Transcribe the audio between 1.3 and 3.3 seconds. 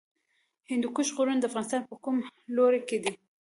د افغانستان په کوم لوري کې دي؟